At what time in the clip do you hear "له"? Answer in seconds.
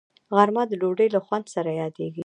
1.15-1.19